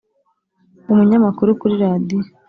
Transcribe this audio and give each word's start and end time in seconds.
umunyamakuru 0.91 1.49
kuri 1.59 1.73
radiyo 1.83 2.23